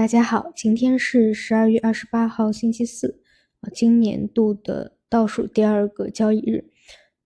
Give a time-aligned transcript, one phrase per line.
[0.00, 3.20] 大家好，今天是十二月二十八号，星期四，
[3.60, 6.70] 啊，今年度的倒数第二个交易日。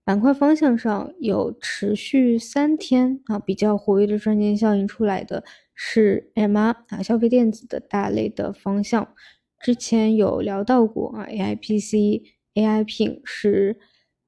[0.03, 9.15] 板块方向上有持续三天啊比较活跃的赚钱效应出来的是 MR 啊消费电子的大类的方向。
[9.61, 12.23] 之前有聊到过啊，AIPC、
[12.55, 13.79] AIP 是。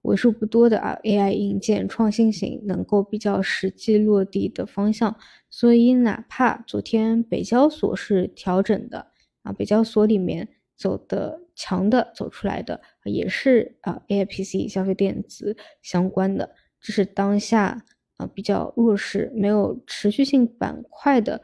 [0.06, 5.16] 为数不多的啊，AI 硬件创新型能够比较实际落地的方向，
[5.50, 9.08] 所以哪怕昨天北交所是调整的
[9.42, 17.84] 啊，北交所里面走的强的走出来的也是啊 AIPC 消费电子相关的，这是当下
[18.16, 21.42] 啊比较弱势、没有持续性板块的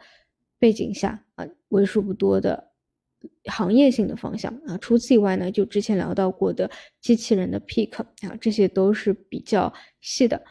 [0.59, 2.72] 背景下啊，为数不多的。
[3.47, 7.93] 行业性的方向啊，除此以外呢，就之前聊到过的机器人的 pick
[8.27, 10.43] 啊，这些都是比较细的。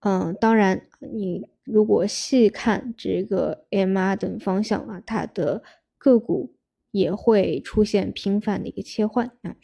[0.00, 5.62] 嗯，当然你如果细看这个 MR 等方向啊，它的
[5.96, 6.54] 个股
[6.90, 9.56] 也会出现频繁的一个切换啊。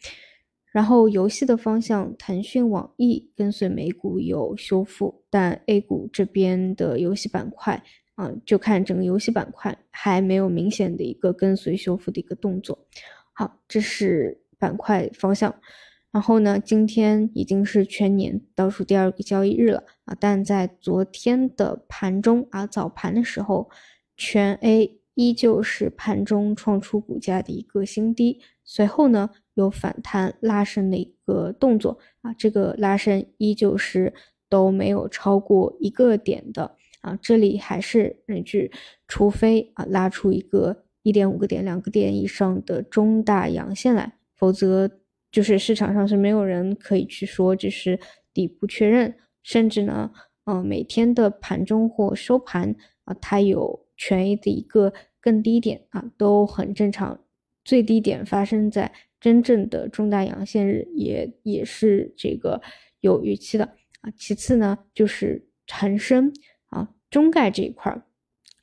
[0.71, 7.83] 然后游戏的方向，腾讯、网易跟随美股有修复，但 A 股这边的游戏板块。
[8.21, 12.85] 啊，就看整个游戏板块还没有明显的一个跟随修复的一个动作。
[13.33, 15.55] 好，这是板块方向。
[16.11, 23.71] 然后呢，今天已经是全年倒数第二个交易日了啊，但在昨天的盘中啊，早盘的时候，
[24.15, 34.13] 全 A 依旧是盘中创出股价的一个新低，随后呢有反弹拉升的一个动作啊，这个拉升依旧是
[34.47, 36.75] 都没有超过一个点的。
[37.01, 38.71] 啊，这里还是那句，
[39.07, 44.89] 除非啊拉出一个一点五个点、两个点以上的中大阳线来，否则
[45.31, 47.99] 就是市场上是没有人可以去说这是
[48.33, 50.11] 底部确认，甚至呢，
[50.45, 57.19] 嗯，每天的盘中或收盘啊，它有权益的一个更低点啊，都很正常。
[57.63, 62.61] 最低点发生在真正的中大阳线日，也也是这个
[62.99, 63.65] 有预期的
[64.01, 64.11] 啊。
[64.17, 66.31] 其次呢，就是恒生。
[67.11, 67.95] 中概这一块，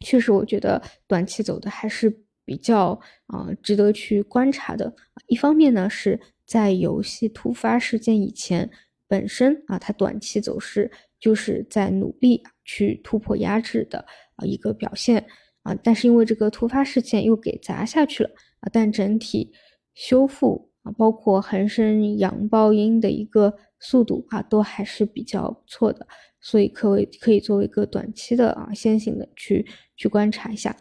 [0.00, 4.92] 确实我觉得短期走的还是比较啊值得去观察的。
[5.26, 8.70] 一方面呢，是在游戏突发事件以前，
[9.06, 14.04] 本身啊它短期走势就是在努力去突破压制的
[14.36, 15.26] 啊一个表现
[15.62, 18.30] 啊，但是因为这个突发事件又给砸下去了
[18.60, 19.53] 啊，但整体
[19.94, 26.06] 修复啊，包括恒生阳报阴的一个速度啊，都还是比较不错的。
[26.41, 29.66] 所以可为可以作为一个短期的啊先行的去
[29.97, 30.77] 去观察一下，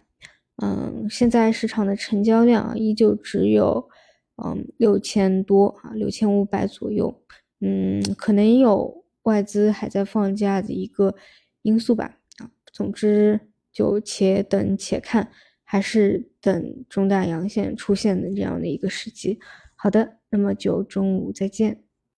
[0.62, 3.90] 嗯，现在市场的成交量啊依旧只有
[4.44, 7.24] 嗯六千多啊六千五百左右，
[7.60, 11.16] 嗯，可能有外资还在放假的一个
[11.64, 13.40] 因素吧啊，总之
[13.74, 15.32] 就且等且看，
[15.64, 19.40] 还是等中大阳线出现的这样的一个时机。
[19.76, 21.84] 好的，那么就中午再见。